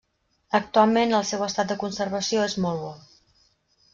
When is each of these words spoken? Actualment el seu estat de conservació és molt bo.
Actualment 0.59 1.13
el 1.17 1.27
seu 1.33 1.43
estat 1.49 1.69
de 1.73 1.77
conservació 1.85 2.47
és 2.49 2.57
molt 2.65 2.83
bo. 2.87 2.91